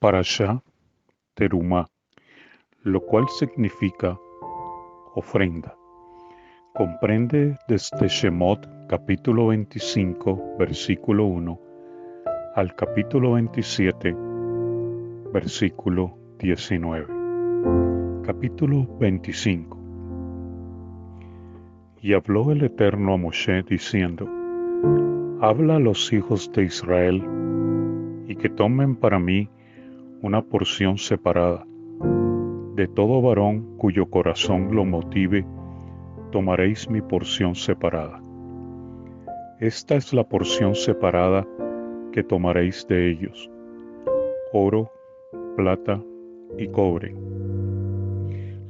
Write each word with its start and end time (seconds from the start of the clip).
Parashá 0.00 0.62
Terumá, 1.34 1.88
lo 2.84 3.00
cual 3.00 3.28
significa 3.28 4.16
ofrenda. 5.16 5.74
Comprende 6.72 7.58
desde 7.66 8.06
Shemot 8.06 8.64
capítulo 8.88 9.48
25 9.48 10.54
versículo 10.56 11.24
1 11.24 11.60
al 12.54 12.76
capítulo 12.76 13.32
27 13.32 14.14
versículo 15.32 16.16
19. 16.38 18.22
Capítulo 18.24 18.86
25. 19.00 19.78
Y 22.02 22.12
habló 22.12 22.52
el 22.52 22.62
Eterno 22.62 23.14
a 23.14 23.16
Moshe 23.16 23.64
diciendo, 23.64 24.28
Habla 25.40 25.74
a 25.74 25.80
los 25.80 26.12
hijos 26.12 26.52
de 26.52 26.62
Israel 26.62 27.20
y 28.28 28.36
que 28.36 28.48
tomen 28.48 28.94
para 28.94 29.18
mí 29.18 29.50
una 30.20 30.42
porción 30.42 30.98
separada. 30.98 31.64
De 32.74 32.88
todo 32.88 33.22
varón 33.22 33.76
cuyo 33.76 34.06
corazón 34.06 34.74
lo 34.74 34.84
motive, 34.84 35.44
tomaréis 36.32 36.90
mi 36.90 37.00
porción 37.00 37.54
separada. 37.54 38.20
Esta 39.60 39.94
es 39.94 40.12
la 40.12 40.24
porción 40.24 40.74
separada 40.74 41.46
que 42.12 42.22
tomaréis 42.22 42.86
de 42.88 43.10
ellos, 43.10 43.50
oro, 44.52 44.90
plata 45.56 46.00
y 46.56 46.68
cobre, 46.68 47.14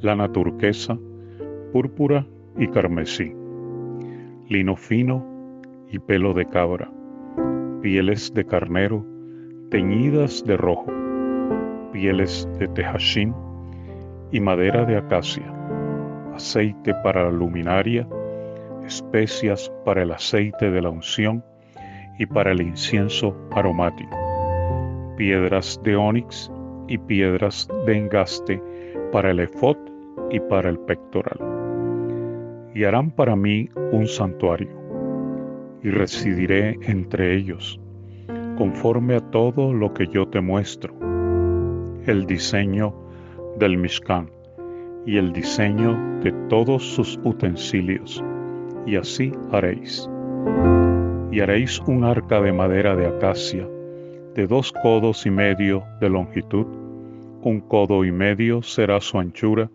lana 0.01 0.31
turquesa, 0.33 0.99
púrpura 1.73 2.27
y 2.59 2.69
carmesí, 2.69 3.35
lino 4.49 4.77
fino 4.77 5.25
y 5.91 5.99
pelo 5.99 6.35
de 6.35 6.47
cabra, 6.47 6.91
pieles 7.83 8.33
de 8.35 8.45
carnero 8.45 9.05
teñidas 9.71 10.45
de 10.45 10.57
rojo, 10.57 10.91
pieles 11.99 12.49
de 12.61 12.69
tejashín 12.69 13.35
y 14.31 14.39
madera 14.39 14.85
de 14.85 14.97
acacia, 14.97 15.43
aceite 16.33 16.95
para 17.03 17.25
la 17.25 17.33
luminaria, 17.33 18.07
especias 18.87 19.69
para 19.85 20.05
el 20.05 20.13
aceite 20.13 20.71
de 20.71 20.81
la 20.81 20.91
unción 20.91 21.43
y 22.21 22.27
para 22.27 22.53
el 22.53 22.63
incienso 22.63 23.37
aromático, 23.51 24.17
piedras 25.17 25.81
de 25.83 25.97
ónix 25.97 26.53
y 26.87 26.99
piedras 26.99 27.69
de 27.85 27.99
engaste 27.99 28.63
para 29.11 29.33
el 29.33 29.41
efod 29.41 29.77
y 30.31 30.39
para 30.39 30.69
el 30.69 30.79
pectoral. 30.79 31.41
Y 32.77 32.85
harán 32.85 33.11
para 33.11 33.35
mí 33.35 33.69
un 33.91 34.07
santuario, 34.07 34.71
y 35.83 35.91
residiré 35.91 36.79
entre 36.83 37.35
ellos, 37.35 37.81
conforme 38.57 39.17
a 39.17 39.21
todo 39.33 39.73
lo 39.73 39.93
que 39.95 40.07
yo 40.07 40.29
te 40.29 40.41
muestro, 40.41 41.08
el 42.09 42.25
diseño 42.25 42.95
del 43.59 43.77
Mishkan 43.77 44.31
y 45.05 45.19
el 45.19 45.31
diseño 45.31 46.21
de 46.23 46.33
todos 46.49 46.83
sus 46.83 47.21
utensilios, 47.23 48.25
y 48.87 48.97
así 48.97 49.31
haréis. 49.53 50.09
Y 51.31 51.41
haréis 51.41 51.79
un 51.81 52.05
arca 52.05 52.41
de 52.41 52.51
madera 52.51 52.97
de 52.97 53.07
acacia, 53.07 53.69
de 54.35 54.47
dos 54.47 54.73
codos 54.83 55.27
y 55.27 55.31
medio 55.31 55.85
de 56.01 56.09
longitud, 56.09 56.67
un 57.43 57.61
codo 57.61 58.03
y 58.07 58.11
medio 58.11 58.63
será 58.63 59.03
su 59.03 59.19
anchura, 59.19 59.71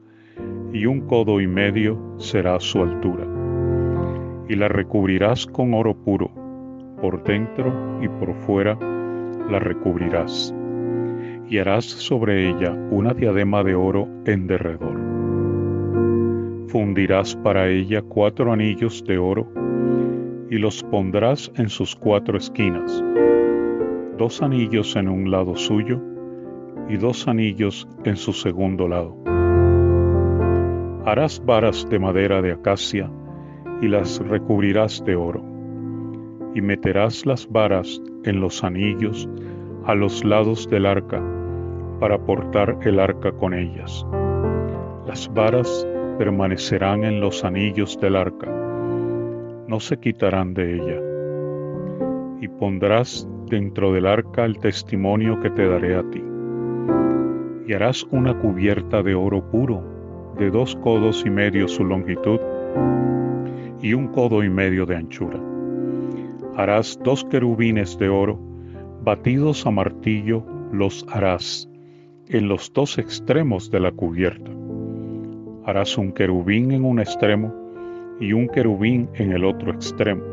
y 0.74 0.88
un 0.88 1.02
codo 1.02 1.40
y 1.40 1.46
medio 1.46 2.00
será 2.18 2.60
su 2.60 2.82
altura. 2.82 3.28
Y 4.50 4.56
la 4.56 4.70
recubrirás 4.70 5.46
con 5.46 5.76
oro 5.76 5.94
puro, 5.94 6.32
por 7.00 7.24
dentro 7.24 7.72
y 8.02 8.08
por 8.08 8.34
fuera 8.34 8.76
la 9.52 9.60
recubrirás 9.60 10.54
y 11.50 11.58
harás 11.58 11.86
sobre 11.86 12.50
ella 12.50 12.72
una 12.90 13.14
diadema 13.14 13.64
de 13.64 13.76
oro 13.76 14.08
en 14.26 14.48
derredor. 14.48 15.00
Fundirás 16.68 17.36
para 17.36 17.70
ella 17.70 18.02
cuatro 18.02 18.52
anillos 18.52 19.04
de 19.06 19.18
oro 19.18 19.48
y 20.50 20.58
los 20.58 20.84
pondrás 20.84 21.52
en 21.56 21.70
sus 21.70 21.96
cuatro 21.96 22.38
esquinas, 22.38 23.04
dos 24.18 24.42
anillos 24.42 24.96
en 24.96 25.10
un 25.10 25.30
lado 25.30 25.56
suyo 25.56 26.02
y 26.90 26.98
dos 26.98 27.28
anillos 27.28 27.88
en 28.04 28.16
su 28.16 28.34
segundo 28.34 28.88
lado. 28.88 29.18
Harás 31.06 31.44
varas 31.46 31.88
de 31.90 32.00
madera 32.00 32.42
de 32.42 32.54
acacia 32.54 33.10
y 33.82 33.88
las 33.88 34.20
recubrirás 34.20 35.04
de 35.06 35.16
oro, 35.16 35.44
y 36.56 36.62
meterás 36.62 37.26
las 37.26 37.48
varas 37.52 38.02
en 38.24 38.40
los 38.40 38.64
anillos 38.64 39.28
a 39.86 39.96
los 39.96 40.24
lados 40.24 40.70
del 40.70 40.86
arca 40.86 41.22
para 42.04 42.18
portar 42.18 42.80
el 42.82 43.00
arca 43.00 43.32
con 43.32 43.54
ellas. 43.54 44.06
Las 45.08 45.34
varas 45.34 45.88
permanecerán 46.18 47.06
en 47.06 47.22
los 47.22 47.46
anillos 47.46 47.98
del 48.02 48.18
arca, 48.18 48.52
no 49.70 49.80
se 49.80 49.98
quitarán 49.98 50.54
de 50.54 50.74
ella. 50.76 51.00
Y 52.42 52.50
pondrás 52.50 53.26
dentro 53.46 53.94
del 53.94 54.06
arca 54.06 54.44
el 54.44 54.60
testimonio 54.60 55.40
que 55.40 55.50
te 55.52 55.66
daré 55.66 55.96
a 55.96 56.04
ti. 56.10 56.22
Y 57.68 57.74
harás 57.74 58.04
una 58.12 58.38
cubierta 58.38 59.02
de 59.02 59.16
oro 59.16 59.42
puro, 59.50 59.82
de 60.38 60.52
dos 60.52 60.76
codos 60.84 61.24
y 61.26 61.30
medio 61.30 61.70
su 61.70 61.86
longitud, 61.86 62.42
y 63.82 63.94
un 63.94 64.10
codo 64.10 64.44
y 64.44 64.50
medio 64.50 64.86
de 64.86 64.98
anchura. 64.98 65.40
Harás 66.58 67.00
dos 67.02 67.24
querubines 67.24 67.98
de 67.98 68.10
oro, 68.10 68.38
batidos 69.06 69.66
a 69.66 69.72
martillo 69.72 70.44
los 70.74 71.06
harás 71.10 71.70
en 72.30 72.48
los 72.48 72.72
dos 72.74 72.98
extremos 72.98 73.70
de 73.70 73.80
la 73.80 73.92
cubierta. 73.92 74.50
Harás 75.66 75.98
un 75.98 76.12
querubín 76.14 76.72
en 76.72 76.86
un 76.86 77.00
extremo 77.00 77.54
y 78.20 78.34
un 78.34 78.48
querubín 78.48 79.10
en 79.16 79.34
el 79.34 79.44
otro 79.44 79.74
extremo. 79.74 80.24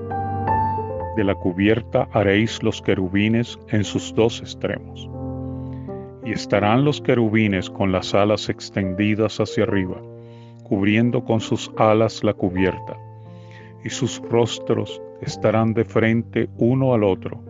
De 1.17 1.25
la 1.25 1.35
cubierta 1.35 2.09
haréis 2.13 2.63
los 2.63 2.81
querubines 2.81 3.59
en 3.69 3.85
sus 3.85 4.15
dos 4.15 4.41
extremos. 4.41 5.09
Y 6.25 6.33
estarán 6.33 6.85
los 6.85 7.01
querubines 7.01 7.69
con 7.69 7.91
las 7.91 8.15
alas 8.15 8.49
extendidas 8.49 9.41
hacia 9.41 9.65
arriba, 9.65 10.01
cubriendo 10.63 11.25
con 11.25 11.41
sus 11.41 11.71
alas 11.77 12.23
la 12.23 12.35
cubierta, 12.35 12.97
y 13.85 13.91
sus 13.91 14.23
rostros 14.31 15.03
estarán 15.23 15.75
de 15.75 15.85
frente 15.85 16.49
uno 16.59 16.95
al 16.95 17.03
otro, 17.03 17.43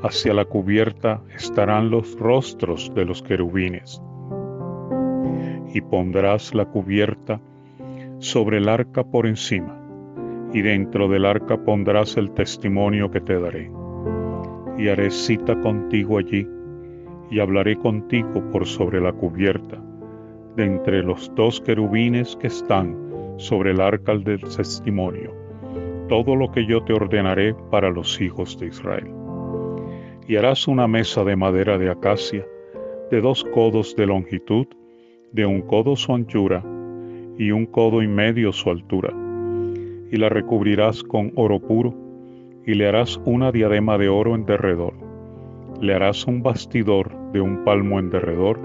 Hacia 0.00 0.32
la 0.32 0.44
cubierta 0.44 1.22
estarán 1.34 1.90
los 1.90 2.16
rostros 2.20 2.92
de 2.94 3.04
los 3.04 3.20
querubines. 3.20 4.00
Y 5.74 5.80
pondrás 5.80 6.54
la 6.54 6.66
cubierta 6.66 7.40
sobre 8.18 8.58
el 8.58 8.68
arca 8.68 9.02
por 9.02 9.26
encima, 9.26 9.76
y 10.52 10.62
dentro 10.62 11.08
del 11.08 11.26
arca 11.26 11.64
pondrás 11.64 12.16
el 12.16 12.30
testimonio 12.30 13.10
que 13.10 13.20
te 13.20 13.40
daré. 13.40 13.72
Y 14.78 14.86
haré 14.86 15.10
cita 15.10 15.58
contigo 15.58 16.18
allí, 16.18 16.46
y 17.28 17.40
hablaré 17.40 17.74
contigo 17.74 18.48
por 18.52 18.66
sobre 18.66 19.00
la 19.00 19.12
cubierta, 19.12 19.82
de 20.54 20.64
entre 20.64 21.02
los 21.02 21.34
dos 21.34 21.60
querubines 21.60 22.36
que 22.36 22.46
están 22.46 23.34
sobre 23.36 23.72
el 23.72 23.80
arca 23.80 24.16
del 24.16 24.42
testimonio, 24.42 25.34
todo 26.08 26.36
lo 26.36 26.52
que 26.52 26.64
yo 26.66 26.84
te 26.84 26.92
ordenaré 26.92 27.52
para 27.72 27.90
los 27.90 28.20
hijos 28.20 28.56
de 28.60 28.68
Israel 28.68 29.17
y 30.28 30.36
harás 30.36 30.68
una 30.68 30.86
mesa 30.86 31.24
de 31.24 31.36
madera 31.36 31.78
de 31.78 31.90
acacia, 31.90 32.46
de 33.10 33.20
dos 33.22 33.44
codos 33.54 33.96
de 33.96 34.06
longitud, 34.06 34.66
de 35.32 35.46
un 35.46 35.62
codo 35.62 35.96
su 35.96 36.14
anchura, 36.14 36.62
y 37.38 37.50
un 37.50 37.64
codo 37.64 38.02
y 38.02 38.08
medio 38.08 38.52
su 38.52 38.68
altura, 38.68 39.10
y 40.12 40.16
la 40.18 40.28
recubrirás 40.28 41.02
con 41.02 41.32
oro 41.34 41.60
puro, 41.60 41.94
y 42.66 42.74
le 42.74 42.86
harás 42.86 43.18
una 43.24 43.50
diadema 43.52 43.96
de 43.96 44.10
oro 44.10 44.34
en 44.34 44.44
derredor. 44.44 44.92
Le 45.80 45.94
harás 45.94 46.26
un 46.26 46.42
bastidor 46.42 47.10
de 47.32 47.40
un 47.40 47.64
palmo 47.64 47.98
en 47.98 48.10
derredor, 48.10 48.60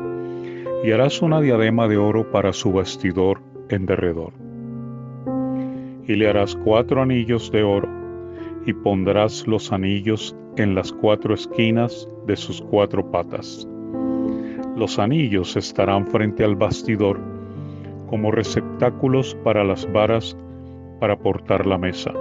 y 0.83 0.91
harás 0.91 1.21
una 1.21 1.39
diadema 1.39 1.88
de 1.88 1.95
oro 1.95 2.29
para 2.29 2.51
su 2.51 2.73
bastidor 2.73 3.39
en 3.69 3.85
derredor. 3.85 4.33
Y 6.05 6.15
le 6.15 6.27
harás 6.27 6.57
cuatro 6.57 7.01
anillos 7.01 7.49
de 7.53 7.63
oro, 7.63 7.88
y 8.65 8.73
pondrás 8.73 9.47
los 9.47 9.71
anillos 9.71 10.35
en 10.57 10.75
las 10.75 10.91
cuatro 10.91 11.33
esquinas 11.33 12.07
de 12.27 12.35
sus 12.35 12.61
cuatro 12.61 13.09
patas. 13.09 13.67
Los 14.75 15.00
anillos 15.00 15.55
estarán 15.55 16.07
frente 16.07 16.44
al 16.44 16.55
bastidor 16.55 17.19
como 18.07 18.31
receptáculos 18.31 19.35
para 19.44 19.63
las 19.63 19.91
varas 19.91 20.38
para 21.00 21.17
portar 21.17 21.65
la 21.65 21.77
mesa. 21.77 22.11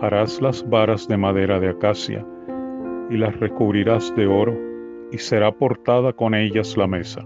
Harás 0.00 0.40
las 0.42 0.68
varas 0.68 1.06
de 1.08 1.16
madera 1.16 1.60
de 1.60 1.68
acacia 1.68 2.24
y 3.10 3.16
las 3.16 3.38
recubrirás 3.38 4.14
de 4.16 4.26
oro 4.26 4.56
y 5.12 5.18
será 5.18 5.52
portada 5.52 6.12
con 6.12 6.34
ellas 6.34 6.76
la 6.76 6.86
mesa. 6.86 7.24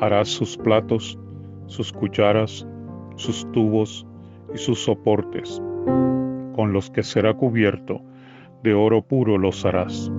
Harás 0.00 0.28
sus 0.28 0.56
platos, 0.56 1.18
sus 1.66 1.92
cucharas, 1.92 2.66
sus 3.16 3.50
tubos 3.52 4.06
y 4.54 4.58
sus 4.58 4.82
soportes, 4.82 5.62
con 6.54 6.72
los 6.72 6.90
que 6.90 7.02
será 7.02 7.34
cubierto 7.34 8.02
de 8.62 8.74
oro 8.74 9.02
puro 9.02 9.38
los 9.38 9.64
harás, 9.64 10.10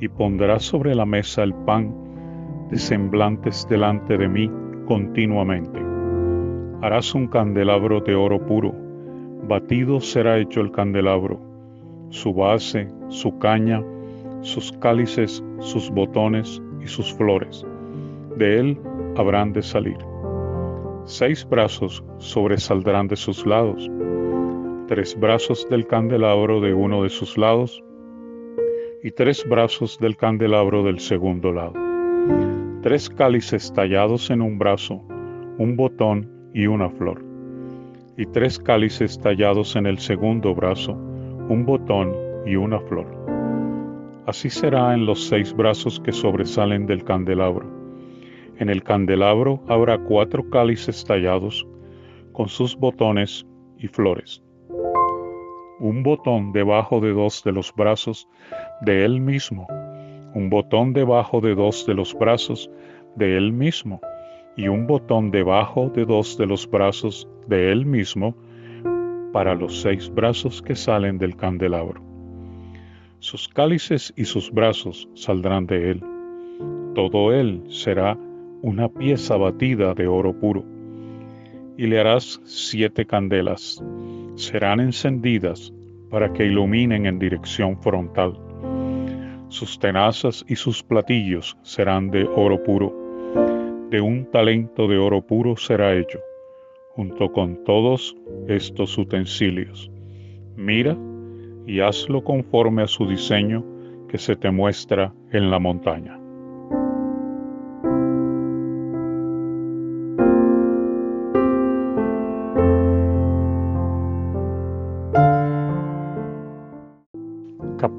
y 0.00 0.08
pondrás 0.08 0.64
sobre 0.64 0.94
la 0.94 1.04
mesa 1.04 1.42
el 1.42 1.54
pan 1.54 1.94
de 2.70 2.78
semblantes 2.78 3.66
delante 3.68 4.16
de 4.16 4.28
mí 4.28 4.50
continuamente. 4.86 5.78
Harás 6.82 7.14
un 7.14 7.26
candelabro 7.26 8.00
de 8.00 8.14
oro 8.14 8.44
puro, 8.46 8.72
batido 9.46 10.00
será 10.00 10.38
hecho 10.38 10.60
el 10.60 10.70
candelabro, 10.70 11.38
su 12.08 12.32
base, 12.32 12.88
su 13.08 13.38
caña, 13.38 13.82
sus 14.40 14.72
cálices, 14.72 15.44
sus 15.58 15.90
botones 15.90 16.62
y 16.82 16.86
sus 16.86 17.12
flores. 17.12 17.66
De 18.36 18.58
él 18.58 18.80
habrán 19.16 19.52
de 19.52 19.62
salir. 19.62 19.98
Seis 21.04 21.46
brazos 21.48 22.02
sobresaldrán 22.18 23.08
de 23.08 23.16
sus 23.16 23.44
lados, 23.44 23.90
tres 24.90 25.16
brazos 25.16 25.68
del 25.70 25.86
candelabro 25.86 26.60
de 26.60 26.74
uno 26.74 27.04
de 27.04 27.10
sus 27.10 27.38
lados 27.38 27.80
y 29.04 29.12
tres 29.12 29.48
brazos 29.48 29.96
del 30.00 30.16
candelabro 30.16 30.82
del 30.82 30.98
segundo 30.98 31.52
lado. 31.52 31.74
Tres 32.82 33.08
cálices 33.08 33.72
tallados 33.72 34.30
en 34.30 34.42
un 34.42 34.58
brazo, 34.58 35.00
un 35.58 35.76
botón 35.76 36.28
y 36.52 36.66
una 36.66 36.90
flor. 36.90 37.24
Y 38.16 38.26
tres 38.26 38.58
cálices 38.58 39.16
tallados 39.20 39.76
en 39.76 39.86
el 39.86 40.00
segundo 40.00 40.56
brazo, 40.56 40.94
un 40.94 41.64
botón 41.64 42.12
y 42.44 42.56
una 42.56 42.80
flor. 42.80 43.06
Así 44.26 44.50
será 44.50 44.92
en 44.92 45.06
los 45.06 45.24
seis 45.24 45.54
brazos 45.54 46.00
que 46.00 46.10
sobresalen 46.10 46.86
del 46.86 47.04
candelabro. 47.04 47.64
En 48.58 48.68
el 48.68 48.82
candelabro 48.82 49.62
habrá 49.68 49.98
cuatro 49.98 50.50
cálices 50.50 51.04
tallados 51.04 51.64
con 52.32 52.48
sus 52.48 52.74
botones 52.74 53.46
y 53.78 53.86
flores 53.86 54.42
un 55.80 56.02
botón 56.02 56.52
debajo 56.52 57.00
de 57.00 57.12
dos 57.12 57.42
de 57.42 57.52
los 57.52 57.74
brazos 57.74 58.28
de 58.82 59.04
él 59.04 59.20
mismo, 59.20 59.66
un 60.34 60.50
botón 60.50 60.92
debajo 60.92 61.40
de 61.40 61.54
dos 61.54 61.86
de 61.86 61.94
los 61.94 62.14
brazos 62.14 62.70
de 63.16 63.36
él 63.36 63.52
mismo 63.52 64.00
y 64.56 64.68
un 64.68 64.86
botón 64.86 65.30
debajo 65.30 65.88
de 65.88 66.04
dos 66.04 66.36
de 66.36 66.46
los 66.46 66.70
brazos 66.70 67.26
de 67.48 67.72
él 67.72 67.86
mismo 67.86 68.36
para 69.32 69.54
los 69.54 69.80
seis 69.80 70.12
brazos 70.12 70.60
que 70.60 70.76
salen 70.76 71.16
del 71.16 71.34
candelabro. 71.34 72.02
Sus 73.20 73.48
cálices 73.48 74.12
y 74.16 74.24
sus 74.24 74.50
brazos 74.50 75.08
saldrán 75.14 75.66
de 75.66 75.92
él. 75.92 76.04
Todo 76.94 77.32
él 77.32 77.62
será 77.68 78.18
una 78.62 78.88
pieza 78.88 79.36
batida 79.36 79.94
de 79.94 80.06
oro 80.06 80.38
puro. 80.38 80.64
Y 81.78 81.86
le 81.86 82.00
harás 82.00 82.40
siete 82.44 83.06
candelas 83.06 83.82
serán 84.34 84.80
encendidas 84.80 85.72
para 86.10 86.32
que 86.32 86.46
iluminen 86.46 87.06
en 87.06 87.18
dirección 87.18 87.80
frontal. 87.80 88.38
Sus 89.48 89.78
tenazas 89.78 90.44
y 90.48 90.56
sus 90.56 90.82
platillos 90.82 91.56
serán 91.62 92.10
de 92.10 92.24
oro 92.24 92.62
puro. 92.62 92.94
De 93.90 94.00
un 94.00 94.30
talento 94.30 94.86
de 94.86 94.98
oro 94.98 95.22
puro 95.22 95.56
será 95.56 95.96
hecho, 95.96 96.20
junto 96.90 97.32
con 97.32 97.64
todos 97.64 98.16
estos 98.46 98.96
utensilios. 98.96 99.90
Mira 100.56 100.96
y 101.66 101.80
hazlo 101.80 102.22
conforme 102.22 102.82
a 102.82 102.86
su 102.86 103.06
diseño 103.08 103.64
que 104.08 104.18
se 104.18 104.36
te 104.36 104.50
muestra 104.50 105.12
en 105.32 105.50
la 105.50 105.58
montaña. 105.58 106.19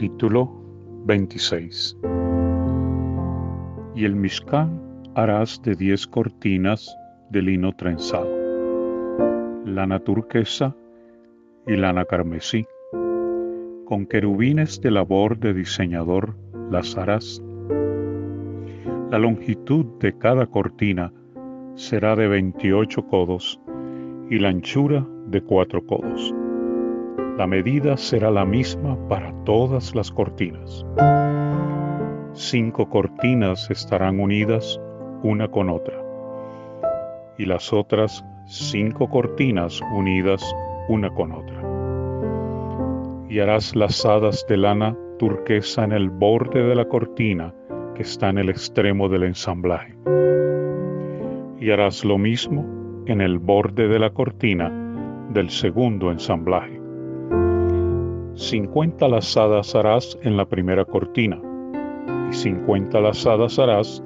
Capítulo 0.01 0.49
26 1.05 1.95
Y 3.93 4.03
el 4.03 4.15
Mishkan 4.15 4.81
harás 5.13 5.61
de 5.61 5.75
diez 5.75 6.07
cortinas 6.07 6.97
de 7.29 7.43
lino 7.43 7.71
trenzado, 7.73 8.27
lana 9.63 9.99
turquesa 9.99 10.75
y 11.67 11.75
lana 11.75 12.05
carmesí, 12.05 12.65
con 13.85 14.07
querubines 14.07 14.81
de 14.81 14.89
labor 14.89 15.37
de 15.37 15.53
diseñador 15.53 16.35
las 16.71 16.97
harás. 16.97 17.39
La 19.11 19.19
longitud 19.19 19.85
de 19.99 20.17
cada 20.17 20.47
cortina 20.47 21.13
será 21.75 22.15
de 22.15 22.27
28 22.27 23.05
codos 23.05 23.61
y 24.31 24.39
la 24.39 24.49
anchura 24.49 25.05
de 25.27 25.41
cuatro 25.43 25.85
codos 25.85 26.33
la 27.37 27.47
medida 27.47 27.97
será 27.97 28.29
la 28.29 28.45
misma 28.45 28.97
para 29.07 29.33
todas 29.45 29.95
las 29.95 30.11
cortinas. 30.11 30.85
Cinco 32.33 32.87
cortinas 32.89 33.69
estarán 33.71 34.19
unidas 34.19 34.79
una 35.23 35.47
con 35.47 35.69
otra 35.69 36.01
y 37.37 37.45
las 37.45 37.73
otras 37.73 38.23
cinco 38.45 39.09
cortinas 39.09 39.81
unidas 39.93 40.43
una 40.87 41.09
con 41.09 41.31
otra. 41.31 41.61
Y 43.29 43.39
harás 43.39 43.75
lazadas 43.75 44.45
de 44.47 44.57
lana 44.57 44.95
turquesa 45.17 45.83
en 45.83 45.93
el 45.93 46.09
borde 46.09 46.63
de 46.63 46.75
la 46.75 46.85
cortina 46.85 47.53
que 47.95 48.03
está 48.03 48.29
en 48.29 48.37
el 48.37 48.49
extremo 48.49 49.09
del 49.09 49.23
ensamblaje. 49.23 49.95
Y 51.59 51.71
harás 51.71 52.03
lo 52.03 52.17
mismo 52.17 52.65
en 53.07 53.21
el 53.21 53.39
borde 53.39 53.87
de 53.87 53.99
la 53.99 54.11
cortina 54.11 54.69
del 55.29 55.49
segundo 55.49 56.11
ensamblaje 56.11 56.80
50 58.35 59.07
lazadas 59.09 59.75
harás 59.75 60.17
en 60.21 60.37
la 60.37 60.45
primera 60.45 60.85
cortina 60.85 61.39
y 62.29 62.33
50 62.33 63.01
lazadas 63.01 63.59
harás 63.59 64.01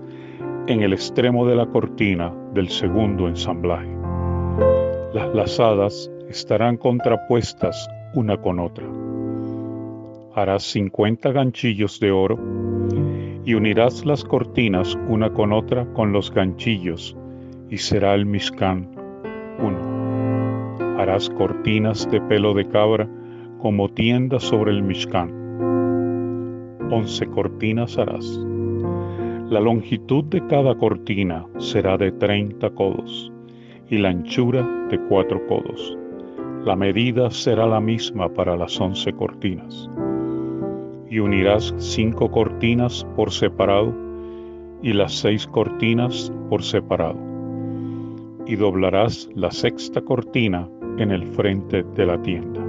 en 0.67 0.81
el 0.81 0.93
extremo 0.93 1.45
de 1.45 1.55
la 1.55 1.67
cortina 1.67 2.33
del 2.53 2.69
segundo 2.69 3.27
ensamblaje. 3.27 3.95
Las 5.13 5.33
lazadas 5.35 6.11
estarán 6.27 6.77
contrapuestas 6.77 7.87
una 8.15 8.37
con 8.37 8.59
otra. 8.59 8.87
Harás 10.33 10.63
50 10.63 11.31
ganchillos 11.31 11.99
de 11.99 12.11
oro 12.11 12.39
y 13.45 13.53
unirás 13.53 14.05
las 14.05 14.23
cortinas 14.23 14.97
una 15.07 15.31
con 15.31 15.53
otra 15.53 15.85
con 15.93 16.11
los 16.11 16.31
ganchillos 16.33 17.15
y 17.69 17.77
será 17.77 18.15
el 18.15 18.25
miscán 18.25 18.89
uno. 19.59 20.97
Harás 20.99 21.29
cortinas 21.29 22.09
de 22.09 22.19
pelo 22.21 22.55
de 22.55 22.67
cabra 22.67 23.07
como 23.65 23.89
tienda 23.89 24.39
sobre 24.39 24.73
el 24.73 24.83
Mishkan. 24.83 25.31
Once 26.91 27.25
cortinas 27.25 27.97
harás. 27.97 28.39
La 29.49 29.59
longitud 29.59 30.23
de 30.25 30.45
cada 30.45 30.75
cortina 30.75 31.47
será 31.57 31.97
de 31.97 32.11
treinta 32.11 32.69
codos 32.69 33.33
y 33.89 33.97
la 33.97 34.09
anchura 34.09 34.61
de 34.91 34.99
cuatro 35.09 35.43
codos. 35.47 35.97
La 36.63 36.75
medida 36.75 37.31
será 37.31 37.65
la 37.65 37.79
misma 37.79 38.31
para 38.31 38.55
las 38.55 38.79
once 38.79 39.11
cortinas. 39.13 39.89
Y 41.09 41.17
unirás 41.17 41.73
cinco 41.79 42.29
cortinas 42.29 43.03
por 43.15 43.31
separado 43.31 43.91
y 44.83 44.93
las 44.93 45.11
seis 45.11 45.47
cortinas 45.47 46.31
por 46.51 46.61
separado. 46.61 47.17
Y 48.45 48.57
doblarás 48.57 49.27
la 49.33 49.49
sexta 49.49 50.01
cortina 50.01 50.69
en 50.99 51.09
el 51.09 51.25
frente 51.25 51.81
de 51.81 52.05
la 52.05 52.21
tienda 52.21 52.64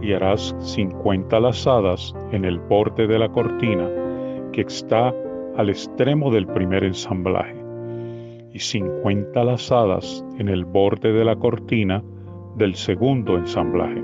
y 0.00 0.12
harás 0.12 0.54
cincuenta 0.60 1.40
lazadas 1.40 2.14
en 2.32 2.44
el 2.44 2.58
borde 2.58 3.06
de 3.06 3.18
la 3.18 3.28
cortina 3.28 3.88
que 4.52 4.62
está 4.62 5.14
al 5.56 5.70
extremo 5.70 6.30
del 6.30 6.46
primer 6.46 6.84
ensamblaje, 6.84 7.56
y 8.52 8.58
cincuenta 8.58 9.44
lazadas 9.44 10.24
en 10.38 10.48
el 10.48 10.64
borde 10.64 11.12
de 11.12 11.24
la 11.24 11.36
cortina 11.36 12.02
del 12.56 12.74
segundo 12.74 13.36
ensamblaje. 13.36 14.02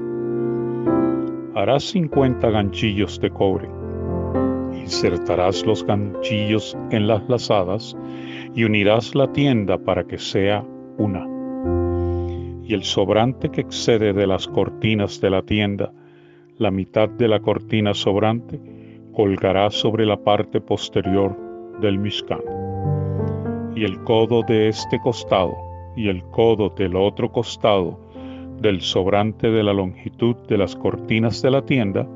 Harás 1.54 1.84
cincuenta 1.84 2.50
ganchillos 2.50 3.20
de 3.20 3.30
cobre. 3.30 3.68
Insertarás 4.74 5.64
los 5.64 5.86
ganchillos 5.86 6.76
en 6.90 7.06
las 7.06 7.28
lazadas 7.28 7.96
y 8.54 8.64
unirás 8.64 9.14
la 9.14 9.32
tienda 9.32 9.78
para 9.78 10.04
que 10.04 10.18
sea 10.18 10.64
una 10.98 11.33
y 12.66 12.74
el 12.74 12.84
sobrante 12.84 13.50
que 13.50 13.60
excede 13.60 14.12
de 14.12 14.26
las 14.26 14.48
cortinas 14.48 15.20
de 15.20 15.30
la 15.30 15.42
tienda, 15.42 15.92
la 16.56 16.70
mitad 16.70 17.08
de 17.08 17.28
la 17.28 17.40
cortina 17.40 17.94
sobrante, 17.94 18.60
colgará 19.12 19.70
sobre 19.70 20.06
la 20.06 20.16
parte 20.16 20.60
posterior 20.60 21.36
del 21.80 21.98
Mishkan. 21.98 22.40
Y 23.76 23.84
el 23.84 24.02
codo 24.04 24.42
de 24.42 24.68
este 24.68 24.98
costado 25.00 25.54
y 25.96 26.08
el 26.08 26.22
codo 26.24 26.70
del 26.70 26.96
otro 26.96 27.30
costado 27.30 28.00
del 28.60 28.80
sobrante 28.80 29.50
de 29.50 29.62
la 29.62 29.72
longitud 29.72 30.36
de 30.48 30.58
las 30.58 30.74
cortinas 30.74 31.42
de 31.42 31.50
la 31.50 31.62
tienda, 31.62 32.08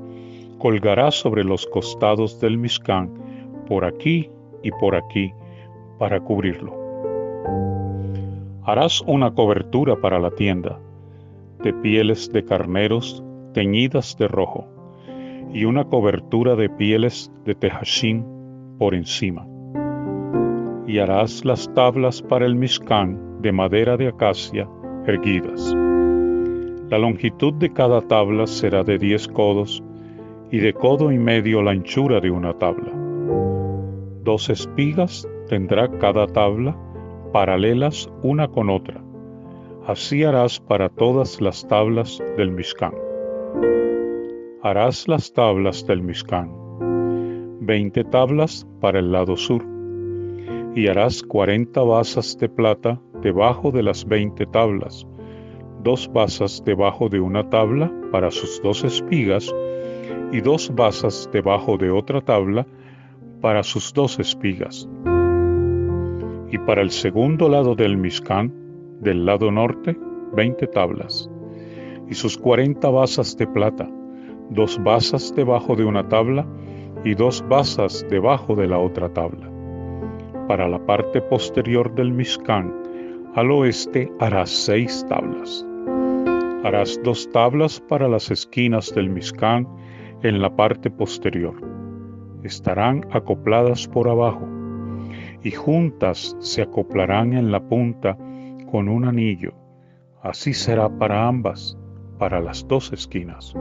colgará 0.59 1.11
sobre 1.11 1.45
los 1.45 1.67
costados 1.67 2.40
del 2.40 2.59
Mishkan 2.59 3.11
por 3.69 3.85
aquí 3.85 4.31
y 4.62 4.71
por 4.71 4.97
aquí 4.97 5.33
para 5.99 6.21
cubrirlo. 6.21 6.78
Harás 8.69 9.03
una 9.07 9.31
cobertura 9.31 9.97
para 9.97 10.19
la 10.19 10.31
tienda, 10.31 10.79
de 11.65 11.73
pieles 11.73 12.31
de 12.31 12.45
carneros 12.45 13.25
teñidas 13.55 14.15
de 14.19 14.29
rojo, 14.29 14.67
y 15.55 15.65
una 15.65 15.87
cobertura 15.87 16.55
de 16.55 16.69
pieles 16.69 17.33
de 17.47 17.55
tejashín 17.55 18.27
por 18.79 18.95
encima. 18.95 19.47
Y 20.87 20.99
harás 20.99 21.47
las 21.47 21.73
tablas 21.73 22.21
para 22.21 22.45
el 22.45 22.57
Mishkan 22.57 23.41
de 23.41 23.53
madera 23.53 23.97
de 23.97 24.09
acacia 24.09 24.69
erguidas. 25.07 25.75
La 26.91 26.99
longitud 26.99 27.55
de 27.55 27.73
cada 27.73 28.03
tabla 28.03 28.47
será 28.47 28.85
de 28.85 28.99
diez 28.99 29.29
codos 29.29 29.83
y 30.51 30.59
de 30.59 30.75
codo 30.75 31.11
y 31.11 31.17
medio 31.17 31.63
la 31.63 31.71
anchura 31.71 32.21
de 32.21 32.31
una 32.31 32.53
tabla. 32.53 32.93
Dos 34.25 34.51
espigas 34.51 35.27
tendrá 35.49 35.89
cada 35.89 36.27
tabla 36.27 36.77
paralelas 37.33 38.11
una 38.23 38.49
con 38.49 38.71
otra. 38.71 39.03
Así 39.87 40.25
harás 40.25 40.61
para 40.61 40.89
todas 40.89 41.41
las 41.41 41.67
tablas 41.67 42.23
del 42.37 42.51
Mishkan. 42.51 42.93
Harás 44.63 45.09
las 45.09 45.33
tablas 45.33 45.87
del 45.87 46.03
Mishkan, 46.03 46.51
veinte 47.61 48.05
tablas 48.05 48.67
para 48.81 48.99
el 48.99 49.13
lado 49.13 49.37
sur, 49.37 49.65
y 50.75 50.89
harás 50.89 51.23
cuarenta 51.23 51.83
basas 51.83 52.37
de 52.39 52.49
plata 52.49 53.01
debajo 53.23 53.71
de 53.71 53.83
las 53.83 54.05
veinte 54.05 54.47
tablas, 54.47 55.07
dos 55.83 56.11
basas 56.13 56.63
debajo 56.65 57.09
de 57.09 57.21
una 57.21 57.49
tabla 57.49 57.91
para 58.13 58.31
sus 58.31 58.61
dos 58.63 58.85
espigas, 58.85 59.55
y 60.33 60.41
dos 60.41 60.71
basas 60.75 61.29
debajo 61.33 61.79
de 61.79 61.91
otra 61.91 62.21
tabla 62.21 62.67
para 63.41 63.63
sus 63.63 63.95
dos 63.95 64.19
espigas. 64.19 64.87
Y 66.50 66.59
para 66.59 66.83
el 66.83 66.90
segundo 66.90 67.49
lado 67.49 67.75
del 67.75 67.97
Mishkan, 67.97 68.52
del 69.00 69.26
lado 69.26 69.50
norte, 69.50 69.97
veinte 70.35 70.67
tablas, 70.67 71.31
y 72.09 72.14
sus 72.14 72.38
cuarenta 72.38 72.88
basas 72.88 73.37
de 73.37 73.47
plata, 73.47 73.88
dos 74.50 74.83
basas 74.83 75.35
debajo 75.35 75.76
de 75.76 75.85
una 75.85 76.09
tabla 76.09 76.47
y 77.05 77.14
dos 77.14 77.45
basas 77.49 78.07
debajo 78.09 78.55
de 78.55 78.67
la 78.67 78.78
otra 78.78 79.12
tabla. 79.12 79.50
Para 80.49 80.69
la 80.69 80.85
parte 80.87 81.21
posterior 81.21 81.95
del 81.95 82.12
Mishkan, 82.12 82.73
al 83.35 83.50
oeste 83.50 84.11
harás 84.19 84.49
seis 84.49 85.05
tablas. 85.09 85.67
Harás 86.64 86.99
dos 87.05 87.31
tablas 87.31 87.78
para 87.88 88.09
las 88.09 88.31
esquinas 88.31 88.93
del 88.95 89.11
Mishkan 89.11 89.69
en 90.23 90.40
la 90.40 90.55
parte 90.57 90.90
posterior. 90.90 91.55
Estarán 92.43 93.07
acopladas 93.12 93.87
por 93.87 94.09
abajo 94.09 94.58
y 95.42 95.50
juntas 95.50 96.37
se 96.40 96.62
acoplarán 96.62 97.33
en 97.33 97.50
la 97.52 97.61
punta 97.61 98.16
con 98.71 98.88
un 98.88 99.04
anillo. 99.04 99.52
Así 100.23 100.52
será 100.52 100.88
para 100.88 101.26
ambas, 101.28 101.78
para 102.18 102.40
las 102.40 102.66
dos 102.66 102.92
esquinas. 102.92 103.54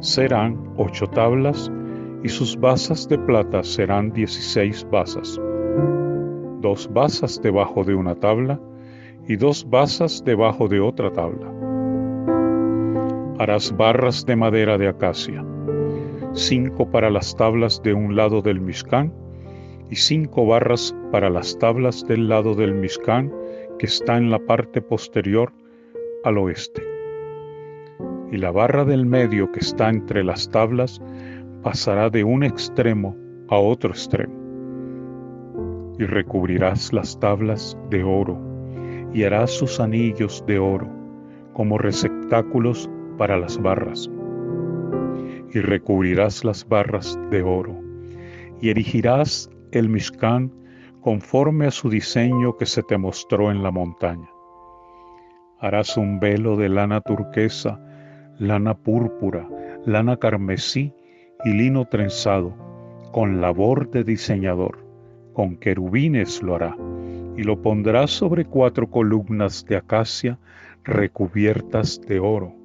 Serán 0.00 0.72
ocho 0.76 1.06
tablas 1.06 1.70
y 2.22 2.28
sus 2.28 2.58
basas 2.58 3.08
de 3.08 3.18
plata 3.18 3.62
serán 3.62 4.12
dieciséis 4.12 4.86
basas. 4.90 5.40
Dos 6.60 6.88
basas 6.92 7.40
debajo 7.42 7.84
de 7.84 7.94
una 7.94 8.14
tabla 8.14 8.60
y 9.26 9.36
dos 9.36 9.68
basas 9.68 10.22
debajo 10.24 10.68
de 10.68 10.80
otra 10.80 11.12
tabla 11.12 11.60
harás 13.40 13.74
barras 13.74 14.26
de 14.26 14.36
madera 14.36 14.76
de 14.76 14.86
acacia, 14.86 15.42
cinco 16.34 16.90
para 16.90 17.08
las 17.08 17.34
tablas 17.34 17.82
de 17.82 17.94
un 17.94 18.14
lado 18.14 18.42
del 18.42 18.60
Mishkan 18.60 19.14
y 19.90 19.96
cinco 19.96 20.46
barras 20.46 20.94
para 21.10 21.28
las 21.28 21.58
tablas 21.58 22.06
del 22.06 22.28
lado 22.28 22.54
del 22.54 22.74
Mishkan 22.74 23.32
que 23.78 23.86
está 23.86 24.16
en 24.16 24.30
la 24.30 24.38
parte 24.38 24.80
posterior 24.80 25.52
al 26.24 26.38
oeste. 26.38 26.82
Y 28.30 28.36
la 28.36 28.52
barra 28.52 28.84
del 28.84 29.04
medio 29.06 29.50
que 29.50 29.60
está 29.60 29.88
entre 29.88 30.22
las 30.22 30.48
tablas 30.50 31.00
pasará 31.62 32.08
de 32.10 32.22
un 32.24 32.44
extremo 32.44 33.16
a 33.48 33.58
otro 33.58 33.90
extremo. 33.90 34.34
Y 35.98 36.04
recubrirás 36.04 36.92
las 36.92 37.18
tablas 37.18 37.76
de 37.90 38.04
oro 38.04 38.38
y 39.12 39.24
harás 39.24 39.50
sus 39.50 39.80
anillos 39.80 40.44
de 40.46 40.58
oro 40.58 40.88
como 41.52 41.78
receptáculos 41.78 42.88
para 43.18 43.38
las 43.38 43.60
barras, 43.60 44.10
y 45.52 45.58
recubrirás 45.60 46.44
las 46.44 46.66
barras 46.66 47.18
de 47.30 47.42
oro, 47.42 47.76
y 48.60 48.70
erigirás 48.70 49.50
el 49.78 49.88
Mishkan 49.88 50.52
conforme 51.00 51.66
a 51.66 51.70
su 51.70 51.88
diseño 51.88 52.56
que 52.56 52.66
se 52.66 52.82
te 52.82 52.98
mostró 52.98 53.50
en 53.50 53.62
la 53.62 53.70
montaña. 53.70 54.28
Harás 55.58 55.96
un 55.96 56.20
velo 56.20 56.56
de 56.56 56.68
lana 56.68 57.00
turquesa, 57.00 57.80
lana 58.38 58.74
púrpura, 58.74 59.48
lana 59.86 60.16
carmesí 60.16 60.92
y 61.44 61.52
lino 61.52 61.86
trenzado, 61.86 62.54
con 63.12 63.40
labor 63.40 63.90
de 63.90 64.04
diseñador, 64.04 64.84
con 65.32 65.56
querubines 65.56 66.42
lo 66.42 66.54
hará, 66.54 66.76
y 67.36 67.42
lo 67.42 67.60
pondrás 67.60 68.10
sobre 68.10 68.44
cuatro 68.44 68.90
columnas 68.90 69.64
de 69.66 69.76
acacia 69.76 70.38
recubiertas 70.84 72.00
de 72.00 72.20
oro 72.20 72.60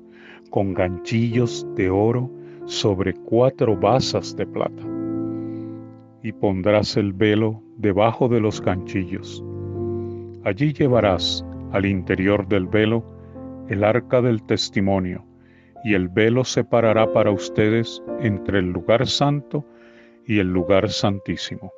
con 0.55 0.73
ganchillos 0.73 1.67
de 1.75 1.89
oro 1.89 2.31
sobre 2.65 3.13
cuatro 3.13 3.75
basas 3.75 4.37
de 4.37 4.45
plata. 4.45 4.94
Y 6.25 6.31
pondrás 6.31 6.97
el 6.97 7.13
velo 7.13 7.61
debajo 7.77 8.27
de 8.27 8.39
los 8.39 8.59
ganchillos. 8.59 9.45
Allí 10.43 10.73
llevarás 10.73 11.45
al 11.71 11.85
interior 11.85 12.47
del 12.47 12.65
velo 12.65 13.05
el 13.69 13.83
arca 13.83 14.23
del 14.23 14.41
testimonio, 14.41 15.23
y 15.83 15.93
el 15.93 16.09
velo 16.09 16.43
separará 16.43 17.13
para 17.13 17.29
ustedes 17.29 18.01
entre 18.21 18.57
el 18.57 18.71
lugar 18.71 19.05
santo 19.05 19.67
y 20.25 20.39
el 20.39 20.51
lugar 20.51 20.89
santísimo. 20.89 21.71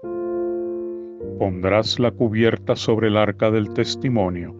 Pondrás 1.39 1.99
la 1.99 2.11
cubierta 2.11 2.77
sobre 2.77 3.09
el 3.09 3.17
arca 3.17 3.51
del 3.51 3.73
testimonio 3.73 4.55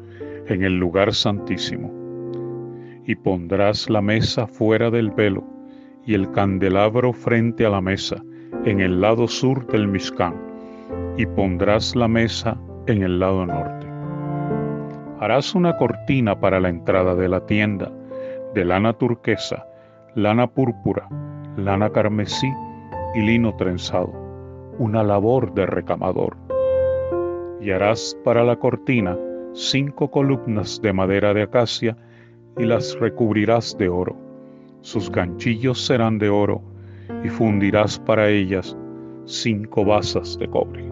en 0.48 0.64
el 0.64 0.78
lugar 0.78 1.14
santísimo 1.14 1.94
y 3.06 3.16
pondrás 3.16 3.90
la 3.90 4.02
mesa 4.02 4.48
fuera 4.48 4.92
del 4.92 5.12
velo 5.12 5.46
y 6.06 6.14
el 6.14 6.30
candelabro 6.32 7.14
frente 7.14 7.66
a 7.66 7.70
la 7.70 7.80
mesa 7.80 8.22
en 8.68 8.82
el 8.82 9.00
lado 9.00 9.30
sur 9.30 9.66
del 9.68 9.88
Mishkan 9.88 10.36
y 11.16 11.26
pondrás 11.26 11.96
la 11.96 12.10
mesa 12.10 12.58
en 12.88 13.02
el 13.02 13.18
lado 13.18 13.46
norte. 13.46 13.88
Harás 15.22 15.56
una 15.56 15.78
cortina 15.78 16.38
para 16.38 16.60
la 16.60 16.68
entrada 16.68 17.16
de 17.16 17.30
la 17.30 17.46
tienda 17.46 17.90
de 18.54 18.66
lana 18.66 18.92
turquesa, 18.92 19.66
lana 20.16 20.48
púrpura, 20.48 21.08
lana 21.56 21.90
carmesí 21.92 22.52
y 23.16 23.22
lino 23.22 23.56
trenzado, 23.56 24.12
una 24.80 25.02
labor 25.02 25.54
de 25.54 25.66
recamador. 25.66 26.36
Y 27.62 27.72
harás 27.72 28.18
para 28.26 28.44
la 28.44 28.58
cortina 28.58 29.18
cinco 29.54 30.12
columnas 30.12 30.82
de 30.82 30.92
madera 30.92 31.34
de 31.34 31.44
acacia 31.44 31.96
y 32.58 32.66
las 32.66 33.00
recubrirás 33.00 33.78
de 33.78 33.88
oro. 33.88 34.18
Sus 34.82 35.10
ganchillos 35.10 35.86
serán 35.86 36.18
de 36.18 36.28
oro 36.28 36.62
y 37.24 37.30
fundirás 37.30 38.00
para 38.00 38.30
ellas 38.30 38.76
cinco 39.26 39.84
basas 39.86 40.38
de 40.38 40.48
cobre. 40.48 40.88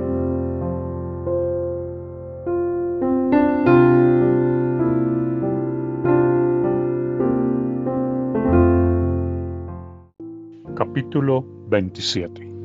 Capítulo 10.76 11.46
27 11.70 12.56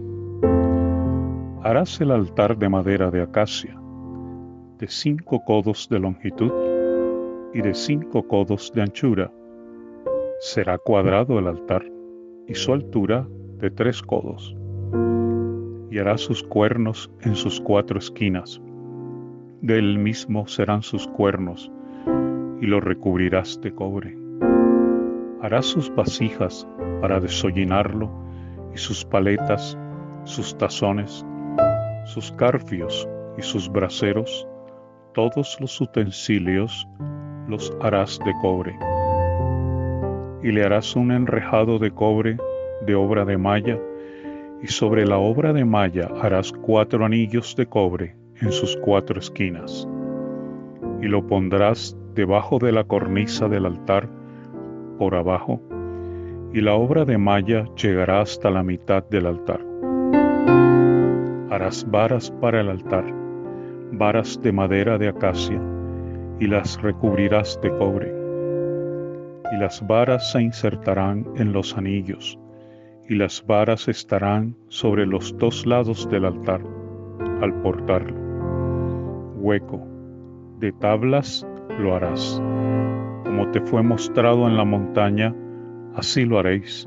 Harás 1.62 2.00
el 2.00 2.10
altar 2.10 2.56
de 2.56 2.68
madera 2.68 3.10
de 3.10 3.22
acacia, 3.22 3.78
de 4.78 4.88
cinco 4.88 5.44
codos 5.44 5.88
de 5.90 5.98
longitud 6.00 6.50
y 7.52 7.60
de 7.60 7.74
cinco 7.74 8.26
codos 8.26 8.72
de 8.74 8.82
anchura. 8.82 9.30
Será 10.40 10.78
cuadrado 10.78 11.38
el 11.38 11.48
altar 11.48 11.84
y 12.46 12.54
su 12.54 12.72
altura 12.72 13.28
de 13.60 13.70
tres 13.70 14.02
codos. 14.02 14.56
Y 15.90 15.98
hará 15.98 16.16
sus 16.16 16.42
cuernos 16.42 17.10
en 17.20 17.34
sus 17.34 17.60
cuatro 17.60 17.98
esquinas. 17.98 18.60
Del 19.60 19.98
mismo 19.98 20.46
serán 20.46 20.82
sus 20.82 21.06
cuernos 21.06 21.70
y 22.60 22.66
lo 22.66 22.80
recubrirás 22.80 23.60
de 23.60 23.72
cobre. 23.72 24.16
Harás 25.42 25.66
sus 25.66 25.94
vasijas 25.94 26.66
para 27.00 27.20
desollinarlo 27.20 28.10
y 28.74 28.78
sus 28.78 29.04
paletas, 29.04 29.76
sus 30.24 30.56
tazones, 30.56 31.24
sus 32.04 32.32
carfios 32.32 33.08
y 33.36 33.42
sus 33.42 33.70
braseros, 33.70 34.46
todos 35.12 35.58
los 35.60 35.80
utensilios 35.80 36.86
los 37.48 37.72
harás 37.80 38.18
de 38.24 38.32
cobre. 38.40 38.78
Y 40.42 40.52
le 40.52 40.64
harás 40.64 40.96
un 40.96 41.10
enrejado 41.10 41.78
de 41.78 41.90
cobre 41.90 42.38
de 42.86 42.94
obra 42.94 43.24
de 43.24 43.36
malla, 43.36 43.78
y 44.62 44.66
sobre 44.66 45.06
la 45.06 45.18
obra 45.18 45.52
de 45.52 45.64
malla 45.64 46.10
harás 46.20 46.52
cuatro 46.52 47.04
anillos 47.04 47.56
de 47.56 47.66
cobre 47.66 48.16
en 48.40 48.52
sus 48.52 48.76
cuatro 48.76 49.18
esquinas. 49.18 49.88
Y 51.00 51.06
lo 51.06 51.26
pondrás 51.26 51.96
debajo 52.14 52.58
de 52.58 52.72
la 52.72 52.84
cornisa 52.84 53.48
del 53.48 53.66
altar, 53.66 54.08
por 54.98 55.14
abajo, 55.14 55.60
y 56.52 56.60
la 56.60 56.74
obra 56.74 57.04
de 57.04 57.16
malla 57.16 57.64
llegará 57.74 58.20
hasta 58.20 58.50
la 58.50 58.62
mitad 58.62 59.04
del 59.08 59.26
altar. 59.26 59.60
Harás 61.50 61.88
varas 61.90 62.30
para 62.40 62.60
el 62.60 62.68
altar, 62.68 63.04
varas 63.92 64.40
de 64.42 64.52
madera 64.52 64.98
de 64.98 65.08
acacia, 65.08 65.60
y 66.38 66.46
las 66.46 66.80
recubrirás 66.82 67.58
de 67.62 67.70
cobre. 67.76 68.14
Y 69.52 69.56
las 69.58 69.86
varas 69.86 70.32
se 70.32 70.42
insertarán 70.42 71.26
en 71.36 71.52
los 71.52 71.76
anillos, 71.76 72.38
y 73.10 73.16
las 73.16 73.44
varas 73.44 73.88
estarán 73.88 74.54
sobre 74.68 75.04
los 75.04 75.36
dos 75.36 75.66
lados 75.66 76.08
del 76.10 76.24
altar 76.24 76.62
al 77.42 77.52
portarlo. 77.60 78.14
Hueco, 79.34 79.84
de 80.60 80.70
tablas 80.70 81.44
lo 81.80 81.96
harás. 81.96 82.40
Como 83.24 83.50
te 83.50 83.60
fue 83.62 83.82
mostrado 83.82 84.46
en 84.46 84.56
la 84.56 84.64
montaña, 84.64 85.34
así 85.96 86.24
lo 86.24 86.38
haréis. 86.38 86.86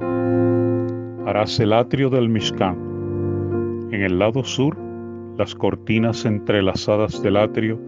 Harás 1.26 1.60
el 1.60 1.74
atrio 1.74 2.10
del 2.10 2.30
Mishkan. 2.30 3.90
En 3.92 4.02
el 4.02 4.18
lado 4.18 4.46
sur, 4.46 4.78
las 5.38 5.54
cortinas 5.54 6.24
entrelazadas 6.24 7.22
del 7.22 7.36
atrio 7.36 7.82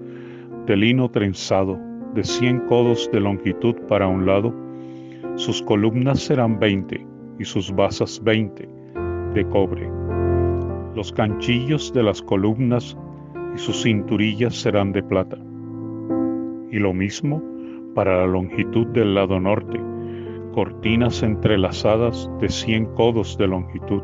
de 0.66 0.76
lino 0.76 1.10
trenzado 1.10 1.80
de 2.14 2.26
cien 2.26 2.60
codos 2.68 3.10
de 3.14 3.22
longitud 3.22 3.76
para 3.88 4.08
un 4.08 4.26
lado, 4.26 4.54
sus 5.36 5.62
columnas 5.62 6.20
serán 6.20 6.60
veinte 6.60 7.15
y 7.40 7.46
sus 7.46 7.74
basas 7.74 8.22
veinte 8.24 8.68
de 9.34 9.48
cobre. 9.50 9.90
Los 10.96 11.12
canchillos 11.12 11.92
de 11.94 12.04
las 12.04 12.22
columnas 12.22 12.98
y 13.54 13.58
sus 13.58 13.84
cinturillas 13.84 14.56
serán 14.56 14.92
de 14.92 15.04
plata. 15.04 15.38
Y 16.72 16.80
lo 16.80 16.94
mismo 16.94 17.42
para 17.94 18.20
la 18.20 18.28
longitud 18.28 18.88
del 18.88 19.16
lado 19.16 19.40
norte, 19.40 19.80
cortinas 20.54 21.24
entrelazadas 21.24 22.30
de 22.40 22.50
cien 22.50 22.86
codos 22.94 23.38
de 23.38 23.48
longitud. 23.48 24.02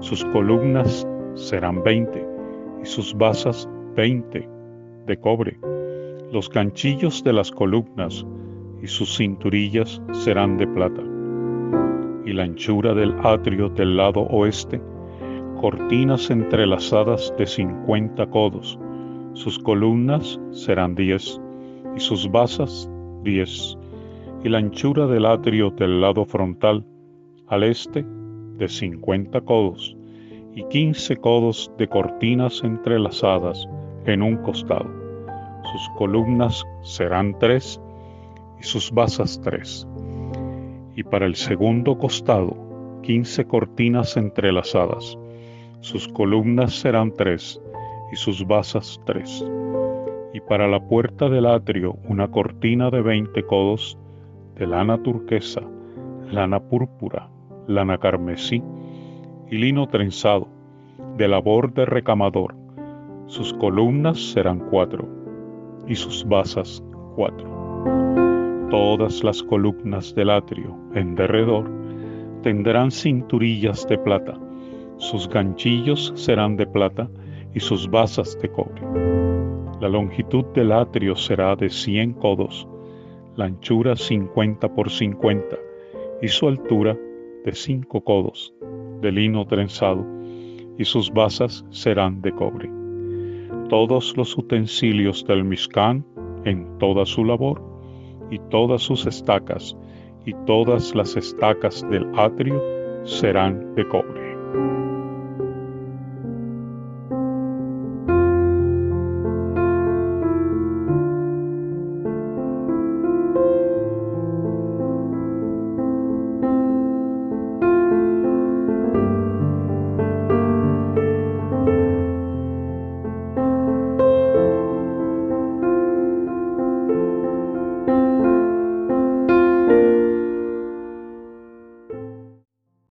Sus 0.00 0.24
columnas 0.26 1.06
serán 1.34 1.82
veinte 1.82 2.26
y 2.82 2.86
sus 2.86 3.14
basas 3.14 3.68
veinte 3.94 4.48
de 5.06 5.16
cobre. 5.18 5.58
Los 6.32 6.48
canchillos 6.48 7.22
de 7.24 7.32
las 7.32 7.50
columnas 7.50 8.26
y 8.82 8.86
sus 8.86 9.16
cinturillas 9.16 10.00
serán 10.12 10.56
de 10.56 10.66
plata. 10.66 11.02
Y 12.30 12.32
la 12.32 12.44
anchura 12.44 12.94
del 12.94 13.12
atrio 13.24 13.70
del 13.70 13.96
lado 13.96 14.20
oeste, 14.20 14.80
cortinas 15.60 16.30
entrelazadas 16.30 17.34
de 17.36 17.44
cincuenta 17.44 18.24
codos. 18.30 18.78
Sus 19.32 19.58
columnas 19.58 20.38
serán 20.52 20.94
diez 20.94 21.40
y 21.96 21.98
sus 21.98 22.30
basas 22.30 22.88
diez. 23.24 23.76
Y 24.44 24.48
la 24.48 24.58
anchura 24.58 25.08
del 25.08 25.26
atrio 25.26 25.70
del 25.70 26.00
lado 26.00 26.24
frontal 26.24 26.86
al 27.48 27.64
este 27.64 28.06
de 28.58 28.68
cincuenta 28.68 29.40
codos 29.40 29.96
y 30.54 30.62
quince 30.68 31.16
codos 31.16 31.72
de 31.78 31.88
cortinas 31.88 32.62
entrelazadas 32.62 33.68
en 34.06 34.22
un 34.22 34.36
costado 34.36 34.88
sus 35.72 35.88
columnas 35.96 36.64
serán 36.82 37.36
tres 37.40 37.80
y 38.60 38.62
sus 38.62 38.92
basas 38.92 39.40
tres. 39.42 39.86
Y 41.00 41.02
para 41.02 41.24
el 41.24 41.34
segundo 41.34 41.96
costado, 41.96 42.54
quince 43.00 43.46
cortinas 43.46 44.18
entrelazadas. 44.18 45.18
Sus 45.80 46.06
columnas 46.08 46.74
serán 46.74 47.14
tres 47.16 47.58
y 48.12 48.16
sus 48.16 48.46
basas 48.46 49.00
tres. 49.06 49.42
Y 50.34 50.40
para 50.40 50.68
la 50.68 50.78
puerta 50.78 51.30
del 51.30 51.46
atrio, 51.46 51.96
una 52.06 52.30
cortina 52.30 52.90
de 52.90 53.00
veinte 53.00 53.42
codos 53.44 53.96
de 54.56 54.66
lana 54.66 55.02
turquesa, 55.02 55.62
lana 56.30 56.60
púrpura, 56.60 57.30
lana 57.66 57.96
carmesí 57.96 58.62
y 59.50 59.56
lino 59.56 59.88
trenzado, 59.88 60.48
de 61.16 61.28
labor 61.28 61.72
de 61.72 61.86
recamador. 61.86 62.54
Sus 63.24 63.54
columnas 63.54 64.20
serán 64.32 64.68
cuatro 64.68 65.08
y 65.88 65.94
sus 65.94 66.28
basas 66.28 66.82
cuatro. 67.16 67.59
Todas 68.70 69.24
las 69.24 69.42
columnas 69.42 70.14
del 70.14 70.30
atrio 70.30 70.76
en 70.94 71.14
derredor 71.14 71.70
tendrán 72.42 72.90
cinturillas 72.90 73.86
de 73.88 73.98
plata, 73.98 74.38
sus 74.96 75.28
ganchillos 75.28 76.12
serán 76.14 76.56
de 76.56 76.66
plata 76.66 77.10
y 77.54 77.60
sus 77.60 77.90
basas 77.90 78.38
de 78.40 78.50
cobre. 78.50 78.82
La 79.80 79.88
longitud 79.88 80.44
del 80.54 80.72
atrio 80.72 81.16
será 81.16 81.56
de 81.56 81.68
cien 81.68 82.12
codos, 82.12 82.68
la 83.36 83.46
anchura 83.46 83.96
cincuenta 83.96 84.72
por 84.72 84.90
cincuenta 84.90 85.56
y 86.22 86.28
su 86.28 86.48
altura 86.48 86.96
de 87.44 87.52
cinco 87.52 88.02
codos, 88.02 88.54
de 89.00 89.10
lino 89.10 89.46
trenzado, 89.46 90.06
y 90.78 90.84
sus 90.84 91.10
basas 91.10 91.64
serán 91.70 92.22
de 92.22 92.32
cobre 92.32 92.80
todos 93.70 94.16
los 94.16 94.36
utensilios 94.36 95.24
del 95.24 95.44
Mishkan 95.44 96.04
en 96.44 96.76
toda 96.78 97.06
su 97.06 97.24
labor, 97.24 97.62
y 98.30 98.38
todas 98.50 98.82
sus 98.82 99.06
estacas, 99.06 99.76
y 100.24 100.34
todas 100.46 100.94
las 100.94 101.16
estacas 101.16 101.84
del 101.90 102.06
atrio 102.18 102.62
serán 103.04 103.74
de 103.74 103.86
cobre. 103.88 104.29